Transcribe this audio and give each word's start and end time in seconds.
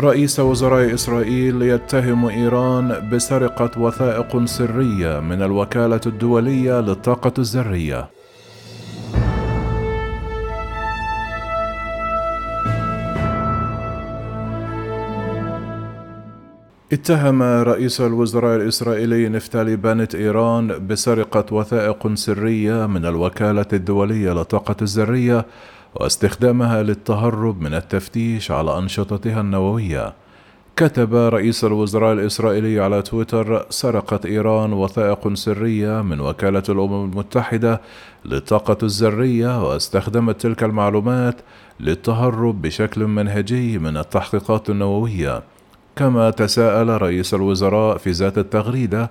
رئيس 0.00 0.40
وزراء 0.40 0.94
إسرائيل 0.94 1.62
يتهم 1.62 2.26
إيران 2.26 3.10
بسرقة 3.12 3.80
وثائق 3.80 4.44
سرية 4.44 5.20
من 5.20 5.42
الوكالة 5.42 6.00
الدولية 6.06 6.80
للطاقة 6.80 7.32
الذرية. 7.38 8.08
اتهم 16.92 17.42
رئيس 17.42 18.00
الوزراء 18.00 18.56
الإسرائيلي 18.56 19.28
نفتالي 19.28 19.76
بانت 19.76 20.14
إيران 20.14 20.86
بسرقة 20.86 21.54
وثائق 21.54 22.14
سرية 22.14 22.86
من 22.86 23.06
الوكالة 23.06 23.66
الدولية 23.72 24.32
للطاقة 24.32 24.76
الذرية 24.82 25.46
واستخدامها 25.94 26.82
للتهرب 26.82 27.60
من 27.60 27.74
التفتيش 27.74 28.50
على 28.50 28.78
أنشطتها 28.78 29.40
النووية. 29.40 30.12
كتب 30.76 31.14
رئيس 31.14 31.64
الوزراء 31.64 32.12
الإسرائيلي 32.12 32.80
على 32.80 33.02
تويتر: 33.02 33.66
سرقت 33.70 34.26
إيران 34.26 34.72
وثائق 34.72 35.34
سرية 35.34 36.02
من 36.02 36.20
وكالة 36.20 36.62
الأمم 36.68 37.10
المتحدة 37.12 37.80
للطاقة 38.24 38.78
الذرية 38.82 39.68
واستخدمت 39.68 40.40
تلك 40.40 40.62
المعلومات 40.62 41.40
للتهرب 41.80 42.62
بشكل 42.62 43.06
منهجي 43.06 43.78
من 43.78 43.96
التحقيقات 43.96 44.70
النووية. 44.70 45.42
كما 45.96 46.30
تساءل 46.30 47.02
رئيس 47.02 47.34
الوزراء 47.34 47.98
في 47.98 48.10
ذات 48.10 48.38
التغريدة 48.38 49.10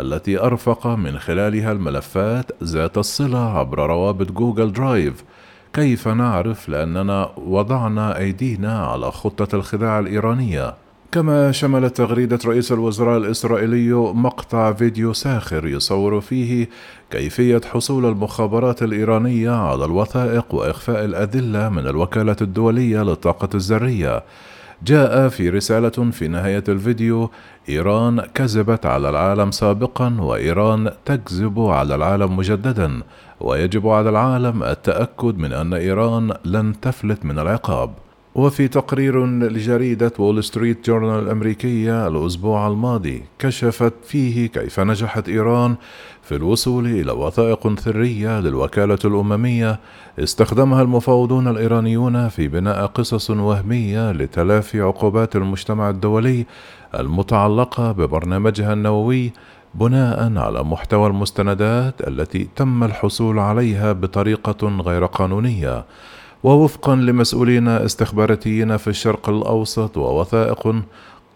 التي 0.00 0.40
أرفق 0.40 0.86
من 0.86 1.18
خلالها 1.18 1.72
الملفات 1.72 2.52
ذات 2.64 2.98
الصلة 2.98 3.58
عبر 3.58 3.86
روابط 3.86 4.32
جوجل 4.32 4.72
درايف. 4.72 5.24
كيف 5.72 6.08
نعرف 6.08 6.68
لأننا 6.68 7.30
وضعنا 7.36 8.18
أيدينا 8.18 8.86
على 8.86 9.10
خطة 9.10 9.56
الخداع 9.56 9.98
الإيرانية؟ 9.98 10.74
كما 11.12 11.52
شملت 11.52 11.96
تغريدة 11.96 12.38
رئيس 12.46 12.72
الوزراء 12.72 13.18
الإسرائيلي 13.18 13.92
مقطع 13.92 14.72
فيديو 14.72 15.12
ساخر 15.12 15.66
يصور 15.66 16.20
فيه 16.20 16.68
كيفية 17.10 17.60
حصول 17.72 18.06
المخابرات 18.06 18.82
الإيرانية 18.82 19.50
على 19.50 19.84
الوثائق 19.84 20.54
وإخفاء 20.54 21.04
الأدلة 21.04 21.68
من 21.68 21.86
الوكالة 21.86 22.36
الدولية 22.40 23.02
للطاقة 23.02 23.48
الذرية. 23.54 24.22
جاء 24.82 25.28
في 25.28 25.50
رسالة 25.50 26.10
في 26.10 26.28
نهاية 26.28 26.64
الفيديو 26.68 27.30
إيران 27.68 28.20
كذبت 28.20 28.86
على 28.86 29.10
العالم 29.10 29.50
سابقا 29.50 30.16
وإيران 30.20 30.90
تكذب 31.04 31.60
على 31.60 31.94
العالم 31.94 32.36
مجددا 32.36 33.02
ويجب 33.40 33.88
على 33.88 34.10
العالم 34.10 34.62
التأكد 34.62 35.38
من 35.38 35.52
أن 35.52 35.74
إيران 35.74 36.34
لن 36.44 36.80
تفلت 36.80 37.24
من 37.24 37.38
العقاب. 37.38 37.90
وفي 38.34 38.68
تقرير 38.68 39.26
لجريدة 39.26 40.12
وول 40.18 40.44
ستريت 40.44 40.86
جورنال 40.86 41.24
الأمريكية 41.24 42.06
الأسبوع 42.08 42.66
الماضي 42.66 43.22
كشفت 43.38 43.92
فيه 44.04 44.46
كيف 44.46 44.80
نجحت 44.80 45.28
إيران 45.28 45.76
في 46.22 46.36
الوصول 46.36 46.86
إلى 46.86 47.12
وثائق 47.12 47.80
سرية 47.80 48.40
للوكالة 48.40 48.98
الأممية. 49.04 49.80
استخدمها 50.18 50.82
المفاوضون 50.82 51.48
الإيرانيون 51.48 52.28
في 52.28 52.48
بناء 52.48 52.86
قصص 52.86 53.30
وهمية 53.30 54.12
لتلافي 54.12 54.80
عقوبات 54.80 55.36
المجتمع 55.36 55.90
الدولي 55.90 56.46
المتعلقة 56.98 57.92
ببرنامجها 57.92 58.72
النووي 58.72 59.32
بناء 59.74 60.38
على 60.38 60.62
محتوى 60.62 61.06
المستندات 61.06 62.08
التي 62.08 62.48
تم 62.56 62.84
الحصول 62.84 63.38
عليها 63.38 63.92
بطريقة 63.92 64.68
غير 64.68 65.06
قانونية. 65.06 65.84
ووفقا 66.42 66.96
لمسؤولين 66.96 67.68
استخباراتيين 67.68 68.76
في 68.76 68.88
الشرق 68.88 69.28
الأوسط 69.28 69.96
ووثائق. 69.96 70.82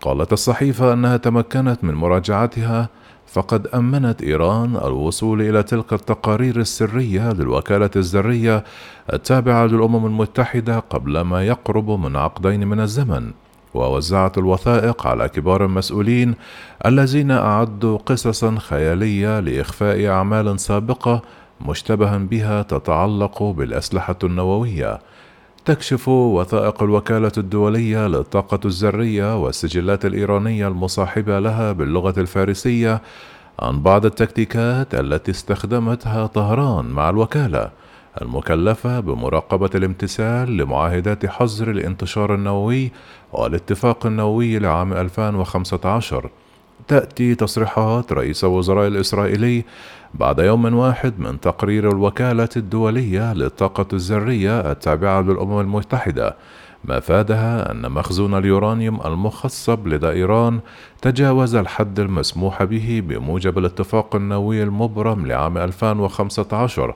قالت 0.00 0.32
الصحيفة 0.32 0.92
أنها 0.92 1.16
تمكنت 1.16 1.84
من 1.84 1.94
مراجعتها 1.94 2.88
فقد 3.26 3.66
أمنت 3.66 4.22
إيران 4.22 4.76
الوصول 4.76 5.42
إلى 5.42 5.62
تلك 5.62 5.92
التقارير 5.92 6.60
السرية 6.60 7.32
للوكالة 7.32 7.90
الذرية 7.96 8.64
التابعة 9.12 9.66
للأمم 9.66 10.06
المتحدة 10.06 10.78
قبل 10.78 11.20
ما 11.20 11.46
يقرب 11.46 11.90
من 11.90 12.16
عقدين 12.16 12.68
من 12.68 12.80
الزمن. 12.80 13.30
ووزعت 13.74 14.38
الوثائق 14.38 15.06
على 15.06 15.28
كبار 15.28 15.64
المسؤولين 15.64 16.34
الذين 16.86 17.30
أعدوا 17.30 17.98
قصصا 17.98 18.58
خيالية 18.58 19.40
لإخفاء 19.40 20.06
أعمال 20.06 20.60
سابقة 20.60 21.22
مشتبها 21.60 22.18
بها 22.18 22.62
تتعلق 22.62 23.42
بالأسلحة 23.42 24.18
النووية. 24.24 24.98
تكشف 25.64 26.08
وثائق 26.08 26.82
الوكالة 26.82 27.32
الدولية 27.38 28.06
للطاقة 28.06 28.60
الذرية 28.64 29.42
والسجلات 29.42 30.04
الإيرانية 30.04 30.68
المصاحبة 30.68 31.38
لها 31.38 31.72
باللغة 31.72 32.20
الفارسية 32.20 33.02
عن 33.60 33.82
بعض 33.82 34.06
التكتيكات 34.06 34.94
التي 34.94 35.30
استخدمتها 35.30 36.26
طهران 36.26 36.84
مع 36.84 37.10
الوكالة 37.10 37.70
المكلفة 38.22 39.00
بمراقبة 39.00 39.70
الامتثال 39.74 40.56
لمعاهدات 40.56 41.26
حظر 41.26 41.70
الانتشار 41.70 42.34
النووي 42.34 42.92
والاتفاق 43.32 44.06
النووي 44.06 44.58
لعام 44.58 44.92
2015 44.92 46.30
تأتي 46.88 47.34
تصريحات 47.34 48.12
رئيس 48.12 48.44
الوزراء 48.44 48.86
الإسرائيلي 48.86 49.64
بعد 50.14 50.38
يوم 50.38 50.74
واحد 50.74 51.20
من 51.20 51.40
تقرير 51.40 51.90
الوكالة 51.92 52.48
الدولية 52.56 53.32
للطاقة 53.32 53.86
الذرية 53.92 54.72
التابعة 54.72 55.20
للأمم 55.20 55.60
المتحدة. 55.60 56.36
ما 56.84 57.00
فادها 57.00 57.70
أن 57.70 57.92
مخزون 57.92 58.34
اليورانيوم 58.34 59.00
المخصب 59.04 59.88
لدى 59.88 60.08
إيران 60.08 60.60
تجاوز 61.02 61.54
الحد 61.54 62.00
المسموح 62.00 62.64
به 62.64 63.02
بموجب 63.04 63.58
الاتفاق 63.58 64.16
النووي 64.16 64.62
المبرم 64.62 65.26
لعام 65.26 65.58
2015 65.58 66.94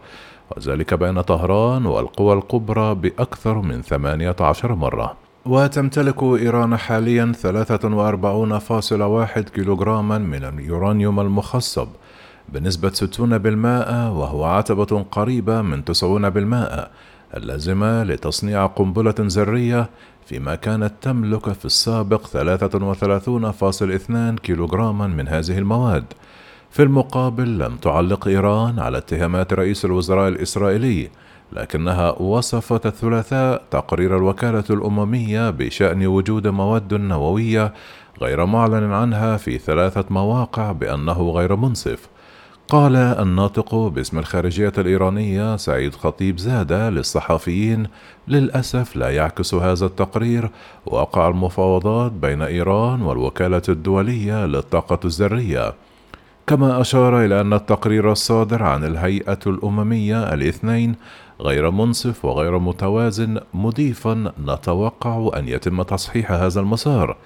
وذلك 0.57 0.95
بين 0.95 1.21
طهران 1.21 1.87
والقوى 1.87 2.35
الكبرى 2.35 2.95
بأكثر 2.95 3.59
من 3.59 3.83
18 3.83 4.75
مرة. 4.75 5.28
وتمتلك 5.49 6.23
إيران 6.23 6.77
حاليا 6.77 7.33
43.1 7.43 7.49
كيلوغراما 9.41 10.19
من 10.19 10.45
اليورانيوم 10.45 11.21
المخصب 11.21 11.89
بنسبة 12.49 12.91
60% 12.91 12.95
وهو 14.19 14.45
عتبة 14.45 15.05
قريبة 15.11 15.63
من 15.63 15.83
90% 15.83 15.87
اللازمة 17.37 18.05
لتصنيع 18.05 18.67
قنبلة 18.67 19.15
ذرية 19.21 19.91
فيما 20.27 20.55
كانت 20.55 20.93
تملك 21.03 21.53
في 21.53 21.65
السابق 21.65 22.27
33.2 22.27 24.41
كيلوغراما 24.43 25.07
من 25.07 25.29
هذه 25.29 25.59
المواد. 25.59 26.05
في 26.71 26.83
المقابل 26.83 27.59
لم 27.59 27.77
تعلق 27.77 28.29
إيران 28.29 28.79
على 28.79 28.99
اتهامات 28.99 29.53
رئيس 29.53 29.85
الوزراء 29.85 30.29
الإسرائيلي 30.29 31.09
لكنها 31.53 32.11
وصفت 32.11 32.87
الثلاثاء 32.87 33.63
تقرير 33.71 34.17
الوكالة 34.17 34.65
الأممية 34.71 35.51
بشأن 35.51 36.07
وجود 36.07 36.47
مواد 36.47 36.95
نووية 36.95 37.75
غير 38.23 38.47
معلن 38.47 38.93
عنها 38.93 39.37
في 39.37 39.59
ثلاثة 39.59 40.05
مواقع 40.11 40.73
بأنه 40.73 41.31
غير 41.31 41.57
منصف. 41.57 42.09
قال 42.69 42.97
الناطق 42.97 43.75
باسم 43.75 44.19
الخارجية 44.19 44.73
الإيرانية 44.79 45.57
سعيد 45.57 45.95
خطيب 45.95 46.39
زادة 46.39 46.91
للصحفيين 46.91 47.87
للأسف 48.29 48.97
لا 48.97 49.11
يعكس 49.11 49.55
هذا 49.55 49.87
التقرير. 49.87 50.51
واقع 50.87 51.29
المفاوضات 51.29 52.13
بين 52.13 52.43
إيران 52.43 53.03
والوكالة 53.03 53.63
الدولية 53.69 54.47
للطاقة 54.47 54.99
الذرية. 55.05 55.75
كما 56.47 56.81
أشار 56.81 57.25
إلى 57.25 57.41
أن 57.41 57.53
التقرير 57.53 58.13
الصادر 58.13 58.63
عن 58.63 58.85
الهيئة 58.85 59.39
الأممية 59.47 60.33
الاثنين 60.35 60.95
غير 61.41 61.71
منصف 61.71 62.25
وغير 62.25 62.59
متوازن 62.59 63.41
مضيفا 63.55 64.33
نتوقع 64.47 65.31
أن 65.37 65.49
يتم 65.49 65.83
تصحيح 65.83 66.33
هذا 66.33 66.61
المسار. 66.61 67.17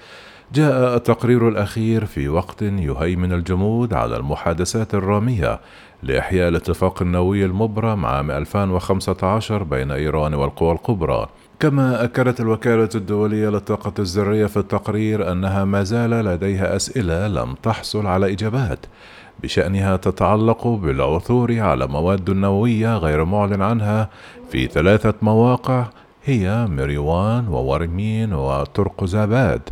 جاء 0.55 0.97
التقرير 0.97 1.49
الأخير 1.49 2.07
في 2.07 2.29
وقت 2.29 2.63
يهيمن 2.63 3.33
الجمود 3.33 3.95
على 3.95 4.17
المحادثات 4.17 4.95
الرامية 4.95 5.61
لإحياء 6.03 6.49
الاتفاق 6.49 7.03
النووي 7.03 7.45
المبرم 7.45 8.07
عام 8.07 8.31
2015 8.31 9.63
بين 9.63 9.91
إيران 9.91 10.35
والقوى 10.35 10.73
الكبرى. 10.73 11.27
كما 11.61 12.05
أكدت 12.05 12.41
الوكالة 12.41 12.89
الدولية 12.95 13.49
للطاقة 13.49 13.93
الذرية 13.99 14.47
في 14.47 14.57
التقرير 14.57 15.33
أنها 15.33 15.65
ما 15.65 15.83
زال 15.83 16.11
لديها 16.11 16.77
أسئلة 16.77 17.29
لم 17.29 17.55
تحصل 17.55 18.07
على 18.07 18.33
إجابات. 18.33 18.87
بشأنها 19.43 19.97
تتعلق 19.97 20.67
بالعثور 20.67 21.61
على 21.61 21.87
مواد 21.87 22.31
نووية 22.31 22.97
غير 22.97 23.25
معلن 23.25 23.63
عنها 23.63 24.09
في 24.51 24.67
ثلاثة 24.67 25.15
مواقع 25.23 25.87
هي 26.25 26.67
مريوان 26.67 27.49
وورمين 27.49 28.33
وترقزاباد 28.33 29.63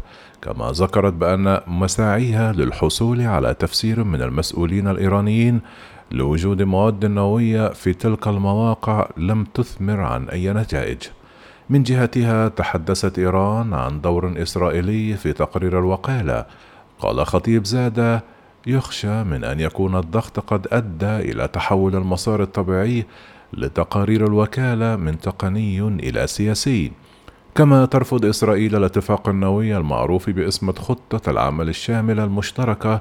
كما 0.43 0.71
ذكرت 0.71 1.12
بأن 1.12 1.61
مساعيها 1.67 2.53
للحصول 2.53 3.21
على 3.21 3.55
تفسير 3.55 4.05
من 4.05 4.23
المسؤولين 4.23 4.89
الإيرانيين 4.89 5.61
لوجود 6.11 6.62
مواد 6.62 7.07
نووية 7.07 7.69
في 7.69 7.93
تلك 7.93 8.29
المواقع 8.29 9.09
لم 9.17 9.45
تثمر 9.45 10.01
عن 10.01 10.29
أي 10.29 10.53
نتائج. 10.53 10.99
من 11.71 11.83
جهتها 11.83 12.49
تحدثت 12.49 13.19
إيران 13.19 13.75
عن 13.75 14.01
دور 14.01 14.43
إسرائيلي 14.43 15.17
في 15.17 15.33
تقرير 15.33 15.79
الوقالة. 15.79 16.47
قال 16.99 17.27
خطيب 17.27 17.65
زادة 17.65 18.23
يخشى 18.67 19.25
من 19.25 19.45
أن 19.45 19.61
يكون 19.61 19.97
الضغط 19.97 20.41
قد 20.41 20.67
أدى 20.73 21.33
إلى 21.33 21.49
تحول 21.49 21.97
المسار 21.97 22.43
الطبيعي 22.43 23.07
لتقارير 23.53 24.27
الوكالة 24.27 24.97
من 24.97 25.21
تقني 25.21 25.81
إلى 25.81 26.27
سياسي. 26.27 26.93
كما 27.55 27.87
ترفض 27.87 28.25
إسرائيل 28.25 28.77
الاتفاق 28.77 29.29
النووي 29.29 29.77
المعروف 29.77 30.31
باسم 30.31 30.73
خطة 30.73 31.31
العمل 31.31 31.69
الشاملة 31.69 32.25
المشتركة 32.25 33.01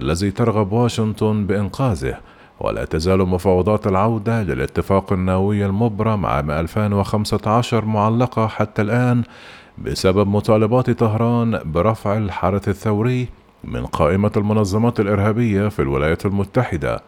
الذي 0.00 0.30
ترغب 0.30 0.72
واشنطن 0.72 1.46
بإنقاذه 1.46 2.18
ولا 2.60 2.84
تزال 2.84 3.18
مفاوضات 3.18 3.86
العودة 3.86 4.42
للاتفاق 4.42 5.12
النووي 5.12 5.66
المبرم 5.66 6.26
عام 6.26 6.50
2015 6.50 7.84
معلقة 7.84 8.46
حتى 8.46 8.82
الآن 8.82 9.22
بسبب 9.78 10.28
مطالبات 10.28 10.90
طهران 10.90 11.60
برفع 11.64 12.16
الحرث 12.16 12.68
الثوري 12.68 13.28
من 13.66 13.86
قائمة 13.86 14.32
المنظمات 14.36 15.00
الإرهابية 15.00 15.68
في 15.68 15.82
الولايات 15.82 16.26
المتحدة. 16.26 17.00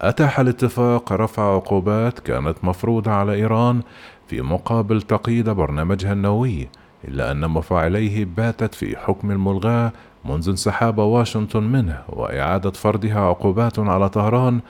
أتاح 0.00 0.40
الاتفاق 0.40 1.12
رفع 1.12 1.54
عقوبات 1.54 2.18
كانت 2.18 2.56
مفروضة 2.62 3.10
على 3.10 3.34
إيران 3.34 3.82
في 4.26 4.42
مقابل 4.42 5.02
تقييد 5.02 5.50
برنامجها 5.50 6.12
النووي 6.12 6.68
إلا 7.08 7.30
أن 7.30 7.50
مفاعليه 7.50 8.24
باتت 8.24 8.74
في 8.74 8.96
حكم 8.96 9.30
الملغاة 9.30 9.92
منذ 10.24 10.48
انسحاب 10.48 10.98
واشنطن 10.98 11.62
منه 11.62 12.02
وإعادة 12.08 12.70
فرضها 12.70 13.20
عقوبات 13.20 13.78
على 13.78 14.08
طهران 14.08 14.60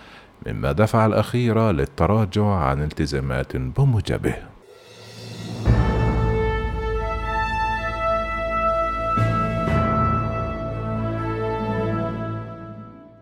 مما 0.46 0.72
دفع 0.72 1.06
الأخير 1.06 1.70
للتراجع 1.70 2.44
عن 2.44 2.82
التزامات 2.82 3.56
بموجبه. 3.56 4.53